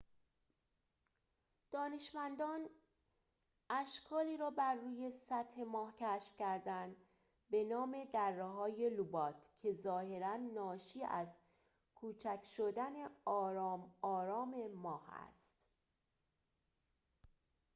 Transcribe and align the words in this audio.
دانشمندان 1.71 2.67
اشکالی 3.69 4.37
را 4.37 4.51
بروی 4.51 5.11
سطح 5.11 5.63
ماه 5.63 5.93
کشف 5.99 6.37
کردند 6.37 6.95
به 7.49 7.63
نام 7.63 7.97
دره‌های 8.13 8.89
لوبات 8.89 9.49
که 9.57 9.73
ظاهراً 9.73 10.35
ناشی 10.37 11.03
از 11.03 11.37
کوچک 11.95 12.39
شدن 12.55 12.91
آرام 13.25 13.95
آرام 14.01 14.55
ماه 14.73 15.03
است 15.13 15.57